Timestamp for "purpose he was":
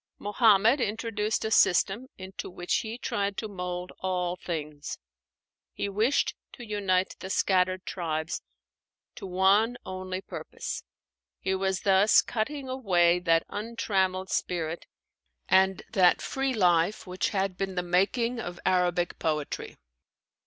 10.19-11.81